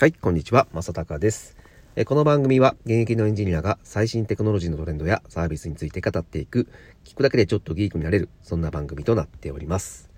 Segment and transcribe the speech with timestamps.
[0.00, 1.58] はい、こんにちは、まさたかです。
[1.94, 6.68] えこの番組は現役のエンジニアが最新テクノロジーのトレンドやサービスについて語っていく、
[7.04, 10.08] 聞くだけでちょっとギークになれる、そんな番組となっております。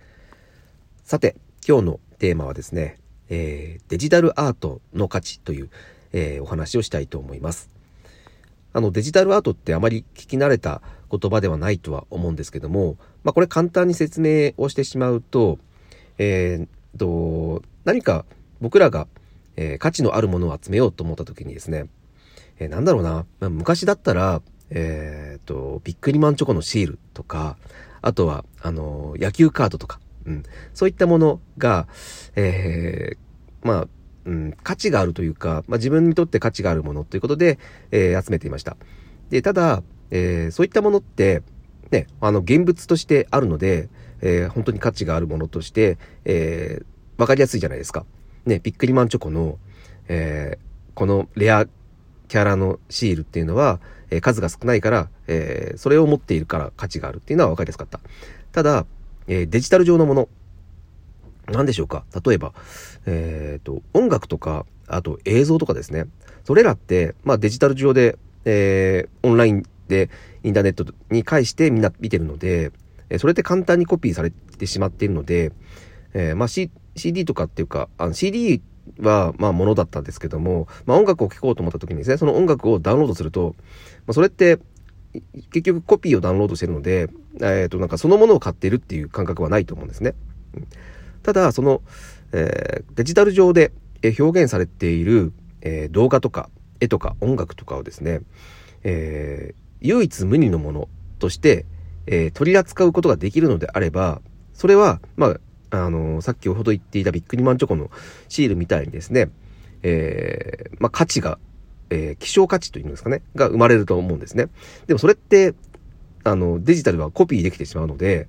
[1.03, 1.35] さて、
[1.67, 5.71] 今日のテーマはですね、えー、デジタルアートの価値という、
[6.13, 7.69] えー、お話をしたいと思います。
[8.73, 10.81] あの、デジタルアートってあまり聞き慣れた
[11.11, 15.59] 言葉ではないとは思うんですけども、まあ、これ簡単に説明をしてしまうと、
[16.19, 18.25] えー、と、何か
[18.61, 19.09] 僕らが
[19.57, 21.87] えー、価値のあるものを集めようと思った時にですね、
[22.59, 27.57] えー、なんだろうな、まあ、昔だったら、えー、と、ビックリマンチョコのシールとか、
[28.01, 30.43] あとは、あの野球カードとか、うん、
[30.75, 31.87] そういったものが、
[32.35, 33.89] えー、まあ、
[34.25, 37.59] うん、価値があるというか、まあ、自分にとって価値があるものということで、
[37.91, 38.77] えー、集めていました。
[39.31, 41.43] で、ただ、えー、そういったものって、
[41.91, 43.89] ね、あの、現物としてあるので、
[44.21, 48.07] えー、本当に価値があるものとして、えー、わかりやすいじゃないですか。
[48.47, 49.59] ね、ビックリマンチョコの、
[50.09, 51.67] えー、このレア
[52.29, 58.01] キャラのシールっていうのは、えー、数が少ないから、えー、それを持っているから価値があるっていうのは分かりやすかった。
[58.53, 58.87] ただ、
[59.29, 60.29] えデジタル上のもの、
[61.47, 62.05] 何でしょうか？
[62.25, 62.53] 例えば、
[63.07, 66.07] えっ、と、音楽とか、あと映像とかですね。
[66.45, 70.11] それらって、まあデジタル上で、えオンラインで
[70.43, 72.73] インターネットに介してみんな見てるので、
[73.11, 75.53] えそれって簡単にコピーされてしまっているので、
[76.15, 78.63] えー、まあ、C、CD とかっていうか、あの CD
[78.99, 83.55] は、まあ、ものだったんですけども、まあ、音楽を聴こうと思った時にですね、その音楽をダウンロードすると、
[84.07, 84.59] まあ、それって、
[85.53, 90.15] 結局コピーをダウンロードしてるので、えっ、ー、と、なんかそのものを買ってるっていう感覚はないと思うんですね。
[91.23, 91.83] ただ、その、
[92.33, 93.73] えー、デジタル上で
[94.19, 96.49] 表現されている、えー、動画とか、
[96.81, 98.21] 絵とか音楽とかをですね、
[98.85, 101.67] え、唯一無二のものとして、
[102.07, 104.21] え、取り扱うことができるのであれば、
[104.55, 105.37] それは、まあ、
[105.73, 107.91] あの、さっきほど言っていたビックリマンチョコの
[108.29, 109.31] シールみたいにですね、
[109.83, 111.39] えー、まあ、価値が、
[111.89, 114.49] えー、希少価値というんですかね、が生まれると思うんですね。
[114.87, 115.55] でもそれって、
[116.25, 118.29] あの、デジタルはコピーできてしまうので、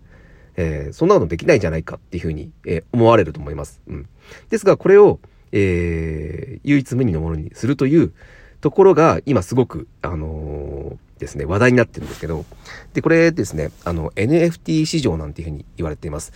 [0.55, 3.81] えー、そんなことできないんじゃないかっていうふうに、えー、思われると思います。
[3.87, 4.07] うん。
[4.49, 5.19] ですが、これを、
[5.51, 8.13] えー、唯一無二のものにするという
[8.61, 12.45] ところが、今すごく、あのー、ですね、話題になってるんですけど、
[12.93, 16.31] で、これですね、あの、NFT 市場なんていうふうに言われています。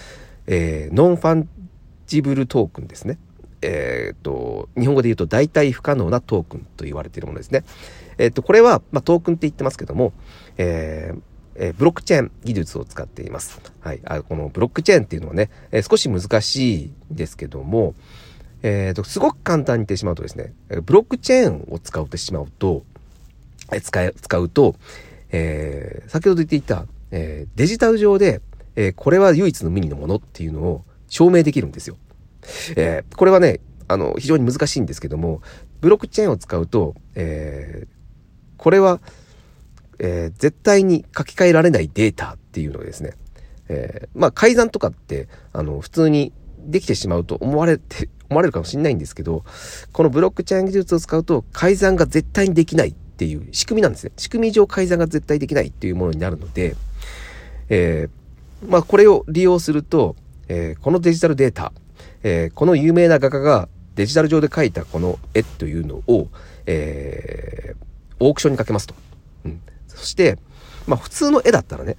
[0.48, 1.50] えー、ノンファン
[2.08, 3.20] ジブルトークンですね。
[3.62, 7.64] えっ、ー、と、日本語で言うと代替不可能なトークンと言われているものですね。
[8.18, 10.14] えっ、ー、と、これは、まあ、トークンって言ってますけども、
[10.58, 11.22] えー
[11.60, 13.60] え、ブロックチェーン技術を使っています。
[13.82, 14.00] はい。
[14.06, 17.96] あこのブロックチェーンっていうのはね、え、少し難しいですけども、
[18.64, 20.54] えっ、と、すごく簡単に言ってしまうとですね、
[20.86, 22.84] ブロックチェーンを使ってしまうと、
[23.72, 24.76] え使い、使うと、
[25.32, 28.42] えー、先ほど言っていた、え、デジタル上で、
[28.78, 31.98] えー、これは唯一の無二のものっていうのを証明できるんですよ。
[32.76, 35.42] えー、これはね、あの、非常に難しいんですけども、
[35.82, 37.88] ブロックチェーンを使うと、えー、
[38.58, 39.02] これは、
[39.98, 43.14] えー、絶対に書き換えられないデータっていうのですね、
[43.68, 49.44] えー、まあ改ざんとかって、あの、普通にできてしまうと思われて、 思われるかもしれないんですけど、
[49.92, 54.12] このブロックチェーン技術を使うと改ざんが絶対にできないっていう仕組みなんですね。
[54.18, 56.76] 仕組み上改ざんが絶対できないっていうものになるので、
[57.70, 58.27] えー、
[58.66, 60.16] まあ、これを利用すると、
[60.48, 61.74] えー、このデジタルデータ、
[62.24, 66.30] えー、この有名な画家がデジタル上で描いたこの絵というのを、
[66.66, 67.86] えー、
[68.20, 68.96] オークションにかけますと。
[69.46, 70.38] うん、そして、
[70.88, 71.98] まあ、普通の絵だったらね、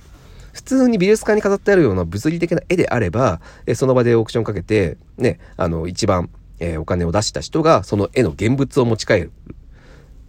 [0.53, 9.33] 普通に美術館に飾ってあるような物理的な絵であれば、えその場でオークションかけて、ね、あの、一番、えお金を出した人が、その絵の現物を持ち帰る。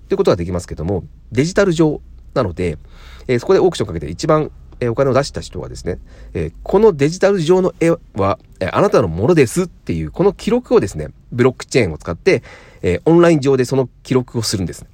[0.07, 2.01] ということができますけども、デジタル上
[2.35, 2.77] なので、
[3.27, 5.99] えそこでオークションかけて一番えお金を出した人はですね、
[6.33, 12.43] えこのデジタル上の絵は、えあなたのものですっていう、この記録をですね、ブロックチェーンを使って、
[12.81, 14.85] えオンライン上でその記録をするんです。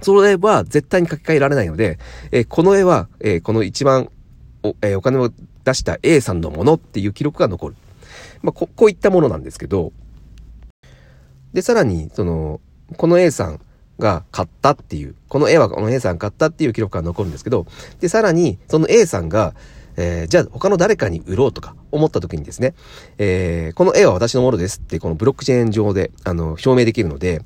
[0.00, 1.98] それは絶対に書き換えられないので、
[2.30, 4.10] えこの絵は、えこの一番
[4.62, 5.30] お,、えお金を
[5.64, 7.76] 出した A さんのものっていう記録が残る。
[8.42, 9.92] まあ、ここういったものなんですけど、
[11.52, 12.60] で、さらに、その、
[12.96, 13.60] この A さん、
[13.98, 17.66] が買ったっていう、この絵はこの A さん買ったっていう記録が残るんですけど、
[18.00, 19.54] で、さらに、その A さんが、
[19.96, 22.74] えー、じゃあ他の誰かに売ろうとか思った時にですね、
[23.18, 27.42] えー、この絵は私のものですってこのブロックチェーン上で、あの、証明できるので、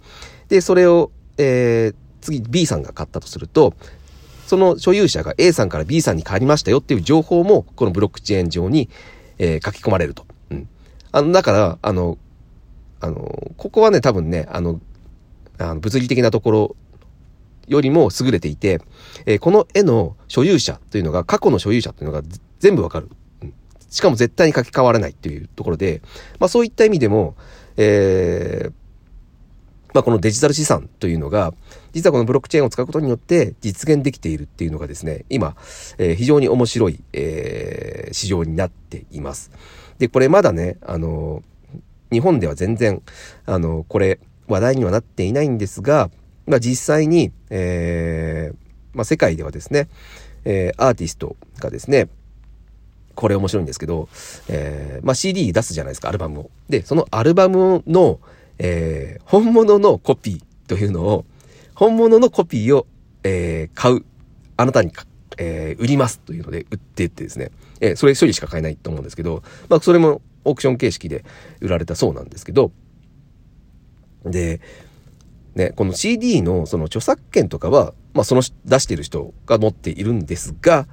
[0.48, 3.74] で、それを、えー、次 B さんが買ったとすると、
[4.46, 8.90] その所有者が A さんから B さんに変わりましたよっていう情報も、このブロックチェーン上に、
[9.38, 10.26] え、書き込まれると。
[10.50, 10.68] うん。
[11.10, 12.18] あの、だから、あの、
[13.00, 14.78] あの、ここはね、多分ね、あの、
[15.62, 16.76] あの物理的なところ
[17.68, 18.80] よりも優れていて、
[19.26, 22.22] えー、この絵の所有者というのが、過去の所有者というのが
[22.58, 23.08] 全部わかる。
[23.88, 26.02] しかも絶対に書き換わらないっていうところで、
[26.38, 27.36] まあそういった意味でも、
[27.76, 28.72] えー、
[29.94, 31.52] まあ、このデジタル資産というのが、
[31.92, 35.54] 実はこのブロックチェーンを使うことによって実現できているっていうのがですね、今、
[35.98, 39.50] えー、非常に面白い、えー、市場になっています。
[39.98, 41.42] で、これまだね、あの、
[42.10, 43.02] 日本では全然、
[43.44, 44.18] あの、これ、
[44.52, 46.10] 話題にはなっていないんですが、
[46.46, 48.56] まあ、実際に、えー、
[48.96, 49.88] まあ、世界ではですね、
[50.44, 52.08] えー、アーティストがですね、
[53.14, 54.08] これ面白いんですけど、
[54.48, 56.50] えー、まあ、CD 出すじゃないですか、アルバムを。
[56.68, 58.20] で、そのアルバムの、
[58.58, 61.24] えー、本物のコピーというのを、
[61.74, 62.86] 本物のコピーを、
[63.24, 64.04] えー、買う。
[64.56, 64.92] あなたに、
[65.38, 67.50] えー、売りますというので売ってってですね、
[67.80, 71.24] えー、それ一人しか買えないと思うんですけど、まあ、それもオークション形式で
[71.60, 72.72] 売られたそうなんですけど、
[74.24, 74.60] で、
[75.54, 80.86] ね、この CD のその著作権とかは、まあ、その出してる人が持っているんですが、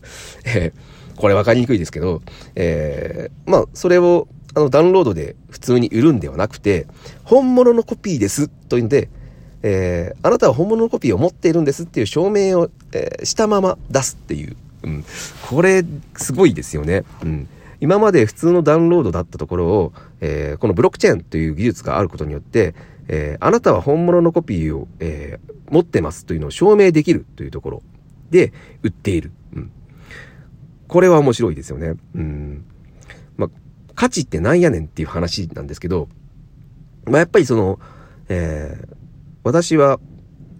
[0.44, 0.72] え、
[1.16, 2.22] これ分かりにくいですけど、
[2.54, 6.86] えー、まあ、それをあのダウンロードで普通に売るんではなくて、
[7.24, 9.08] 本物のコピーですというんで、
[9.62, 14.56] えー、あなたは本物のコピーを持っているんですっていう証明を、え、したまま出すっていう。
[14.84, 15.04] うん、
[15.48, 15.82] これ、
[16.16, 17.04] すごいですよね。
[17.22, 17.48] うん。
[17.80, 22.74] 今まで普通のダウンロードだったところを、えー、このブロックチェーンという技術があることによって、
[23.08, 27.82] えー、あなたは本物のコピーを、えー、持ってますというのを証明できるというところ
[28.30, 29.32] で売っている。
[29.54, 29.72] うん、
[30.88, 31.94] これは面白いですよね。
[32.14, 32.64] うん。
[33.36, 33.50] まあ、
[33.94, 36.08] 価値ってなんやねんっていう話なんですけど、
[37.06, 37.78] まあ、やっぱりその、
[38.28, 38.96] えー、
[39.42, 40.00] 私は、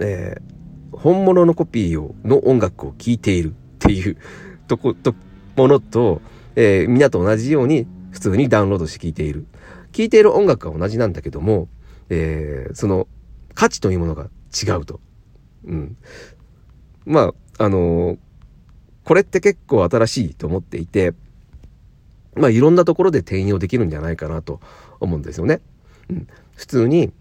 [0.01, 4.17] えー、本物のコピーを、の音楽を聴いているっていう
[4.69, 5.15] とこ、と、
[5.57, 6.21] ものと、
[6.57, 9.47] えー、みんなと同じように普通にダウンロードして聴いている。
[9.93, 11.69] 聴いている音楽は同じなんだけども、
[12.09, 13.09] えー、その
[13.55, 15.01] 価値というものが違うと。
[15.67, 15.97] うん。
[17.07, 18.19] まあ、あのー、
[19.05, 21.15] これって結構新しいと思っていて、
[22.37, 24.61] まあいろんなところで転用できるんじゃないかなと
[25.01, 25.61] 思うんですよね。
[26.11, 27.13] うん、普通に、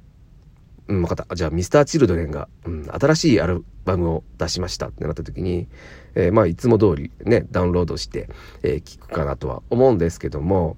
[0.88, 1.36] うん、分かった。
[1.36, 5.68] じゃあ、ミスター・チルドレンが、うん、新しいアルバムを出しましたってなった時に、
[6.16, 8.30] えー、まあ、いつも通りね、ダウンロードして、
[8.64, 10.78] えー、聞くかなとは思うんですけども、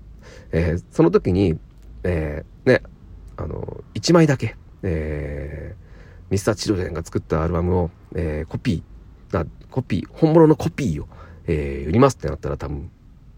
[0.52, 1.58] えー、その時に、
[2.04, 2.82] えー、ね、
[3.38, 11.08] あの、1枚だけ、えー、ミスター・チルドレンが作ったアルバムを、えー、コピー、な、コピー、本物のコピーを、
[11.48, 12.92] えー、売りますってなったら多分、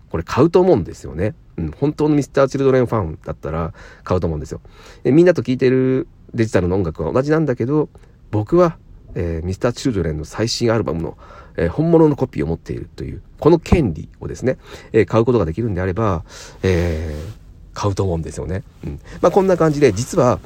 [0.09, 1.33] これ買うと思うんですよね。
[1.57, 3.73] うん、本当のミスター・チルドレンファンだったら
[4.03, 4.61] 買うと思うんですよ。
[5.03, 7.89] えみんなと聴いてるデジタルの音楽は同じなんだけど、
[8.31, 8.77] 僕は、
[9.15, 11.17] えー、ミスター・チルドレンの最新アルバムの、
[11.55, 14.57] えー、本物のコピーを持っているという、この権利をですね、
[14.91, 16.23] えー、買うことができるんであれば、
[16.63, 18.63] えー、買うと思うんですよね。
[18.85, 18.99] うん。
[19.21, 20.39] まあこんな感じで、実は、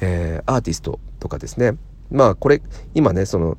[0.00, 1.76] えー、アーティストとかですね、
[2.10, 2.62] まあこれ、
[2.94, 3.58] 今ね、その、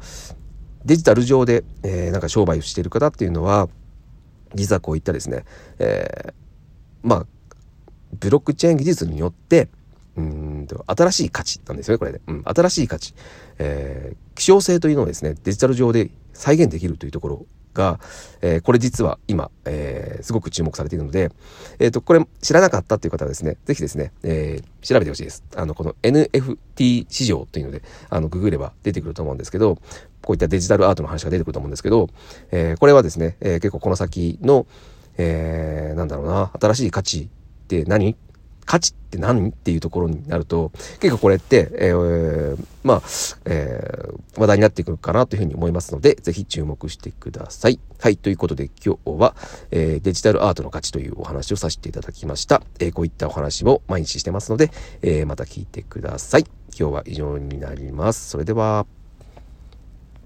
[0.86, 3.68] デジタル上で、えー、なんか商売をしている方っていうのは、
[4.54, 5.44] 実はこういったですね、
[5.80, 6.34] えー、
[7.04, 7.26] まあ、
[8.20, 9.68] ブロックチェーン技術によって、
[10.18, 12.24] うんと、新しい価値なんですよね、これで、ね。
[12.28, 13.14] うん、新しい価値。
[13.60, 17.46] えー、希少性というのをですね、デジタル上で再現できるというところ
[17.76, 18.00] が、
[18.42, 21.32] えー、これ実は今、えー、すごく注目されているので、
[21.80, 25.44] えっ、ー、と、これ知らなかったっていう方はですね、ぜひですね、えー、調べてほしいです。
[25.56, 29.78] あの、この NFT 市場というので、あの、ググれば出てくると思うんですけど、
[30.22, 32.10] こういったデジタルアートの話が出てくると思うんですけど、
[32.52, 34.66] え、これはですね、え、結構この先の、
[35.18, 37.30] えー、なんだろうな、新しい価値
[37.66, 38.16] って何
[38.66, 39.50] 価値って何？
[39.50, 43.02] っていうところになると、結構これって、えー、まあ、
[43.46, 47.80] えー、話題になってくるかなというふうに思いますので、ぜひ注目してください。
[48.00, 49.36] はい、ということで今日は、
[49.72, 52.62] えー、デジタルアートの価値というお話をさせていただきました。
[52.80, 56.46] え、こういったお話も毎日してますので、え、また聞いてください。
[56.78, 58.30] 今日は以上になります。
[58.30, 58.86] それでは。